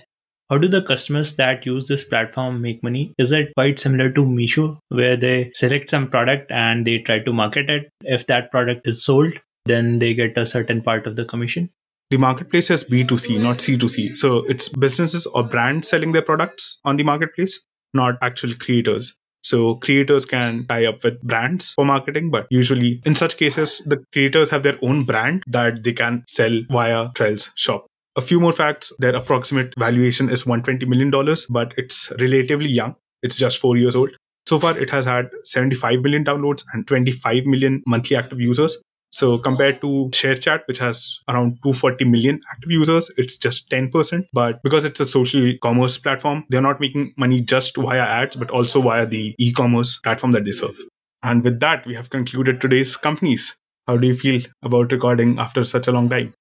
How 0.50 0.58
do 0.58 0.70
the 0.70 0.82
customers 0.82 1.36
that 1.36 1.66
use 1.66 1.90
this 1.90 2.06
platform 2.06 2.62
make 2.62 2.82
money? 2.82 3.14
Is 3.18 3.34
it 3.34 3.52
quite 3.58 3.80
similar 3.80 4.10
to 4.12 4.22
Meesho, 4.22 4.78
where 4.88 5.18
they 5.18 5.52
select 5.54 5.90
some 5.90 6.08
product 6.10 6.52
and 6.52 6.88
they 6.88 7.00
try 7.00 7.20
to 7.20 7.34
market 7.34 7.70
it? 7.70 7.90
If 8.04 8.28
that 8.28 8.50
product 8.50 8.88
is 8.88 9.04
sold, 9.04 9.34
then 9.66 10.00
they 10.00 10.14
get 10.14 10.38
a 10.38 10.46
certain 10.46 10.82
part 10.82 11.06
of 11.06 11.18
the 11.18 11.26
commission. 11.26 11.70
The 12.12 12.18
marketplace 12.18 12.72
is 12.72 12.86
B2C, 12.86 13.42
not 13.42 13.58
C2C. 13.58 14.16
So 14.16 14.46
it's 14.46 14.70
businesses 14.70 15.26
or 15.26 15.44
brands 15.44 15.90
selling 15.90 16.14
their 16.14 16.22
products 16.22 16.80
on 16.86 16.96
the 16.96 17.04
marketplace, 17.04 17.60
not 17.94 18.16
actual 18.22 18.54
creators. 18.54 19.18
So 19.44 19.76
creators 19.76 20.26
can 20.26 20.66
tie 20.68 20.86
up 20.86 21.04
with 21.04 21.22
brands 21.22 21.74
for 21.74 21.86
marketing, 21.86 22.32
but 22.32 22.48
usually 22.50 23.02
in 23.06 23.16
such 23.16 23.38
cases, 23.38 23.82
the 23.86 24.04
creators 24.14 24.50
have 24.50 24.64
their 24.64 24.78
own 24.82 25.04
brand 25.04 25.44
that 25.48 25.84
they 25.84 25.94
can 25.94 26.24
sell 26.28 26.62
via 26.70 27.10
Trell's 27.14 27.52
shop. 27.56 27.86
A 28.16 28.22
few 28.22 28.40
more 28.40 28.54
facts 28.54 28.94
their 29.00 29.16
approximate 29.16 29.74
valuation 29.78 30.30
is 30.30 30.44
$120 30.44 30.88
million, 30.88 31.12
but 31.50 31.74
it's 31.78 32.12
relatively 32.20 32.70
young. 32.70 32.96
It's 33.22 33.38
just 33.38 33.58
four 33.58 33.76
years 33.76 33.96
old. 33.96 34.12
So 34.46 34.60
far, 34.60 34.78
it 34.78 34.90
has 34.92 35.06
had 35.06 35.30
75 35.44 36.02
million 36.02 36.24
downloads 36.24 36.64
and 36.74 36.86
25 36.88 37.46
million 37.46 37.82
monthly 37.88 38.18
active 38.18 38.40
users. 38.42 38.78
So 39.14 39.38
compared 39.38 39.80
to 39.82 40.10
ShareChat, 40.10 40.62
which 40.68 40.80
has 40.80 41.20
around 41.30 41.60
240 41.62 42.06
million 42.06 42.42
active 42.52 42.72
users, 42.72 43.12
it's 43.16 43.38
just 43.38 43.70
10%. 43.70 44.26
But 44.34 44.64
because 44.64 44.86
it's 44.86 45.00
a 45.00 45.06
social 45.06 45.54
commerce 45.62 46.00
platform, 46.00 46.46
they're 46.50 46.62
not 46.62 46.80
making 46.80 47.14
money 47.16 47.40
just 47.40 47.78
via 47.78 48.02
ads, 48.02 48.36
but 48.36 48.50
also 48.50 48.82
via 48.82 49.06
the 49.06 49.36
e-commerce 49.38 50.00
platform 50.00 50.32
that 50.32 50.46
they 50.46 50.52
serve. 50.52 50.76
And 51.22 51.44
with 51.44 51.60
that, 51.60 51.86
we 51.86 51.94
have 51.94 52.10
concluded 52.10 52.60
today's 52.60 52.98
companies. 52.98 53.56
How 53.88 53.98
do 53.98 54.08
you 54.08 54.16
feel 54.16 54.42
about 54.64 54.92
recording 54.92 55.38
after 55.38 55.64
such 55.64 55.88
a 55.88 55.92
long 55.92 56.10
time? 56.10 56.34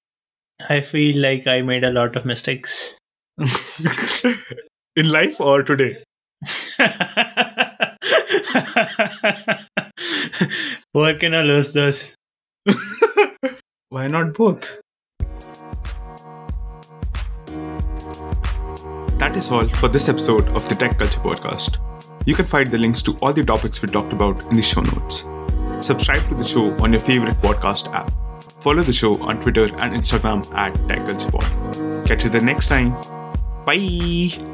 I 0.70 0.80
feel 0.80 1.20
like 1.20 1.46
I 1.46 1.60
made 1.60 1.84
a 1.84 1.90
lot 1.90 2.16
of 2.16 2.24
mistakes. 2.24 2.96
In 4.96 5.10
life 5.10 5.38
or 5.42 5.62
today? 5.62 6.02
Working 10.94 11.34
on 11.34 11.44
lose 11.48 11.74
dos. 11.74 12.14
Why 13.88 14.07
not 14.07 14.35
both? 14.35 14.78
That 19.19 19.37
is 19.37 19.50
all 19.50 19.69
for 19.69 19.88
this 19.88 20.09
episode 20.09 20.49
of 20.49 20.69
the 20.69 20.75
Tech 20.75 20.99
Culture 20.99 21.21
Podcast. 21.21 21.78
You 22.26 22.35
can 22.35 22.47
find 22.47 22.71
the 22.71 22.78
links 22.78 23.02
to 23.02 23.16
all 23.23 23.33
the 23.33 23.45
topics 23.45 23.83
we 23.83 23.88
talked 23.88 24.12
about 24.12 24.40
in 24.50 24.57
the 24.57 24.62
show 24.62 24.81
notes. 24.81 25.25
Subscribe 25.85 26.26
to 26.28 26.35
the 26.35 26.45
show 26.45 26.73
on 26.83 26.92
your 26.92 27.00
favorite 27.00 27.37
podcast 27.37 27.92
app. 27.92 28.12
Follow 28.62 28.83
the 28.83 28.92
show 28.92 29.21
on 29.23 29.40
Twitter 29.40 29.64
and 29.64 29.94
Instagram 29.94 30.53
at 30.55 30.75
Tech 30.88 31.05
Culture 31.07 31.31
Pod. 31.31 32.07
Catch 32.07 32.25
you 32.25 32.31
the 32.31 32.40
next 32.40 32.68
time. 32.68 32.92
Bye. 33.64 34.51